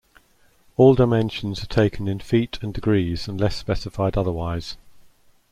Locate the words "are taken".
1.63-2.07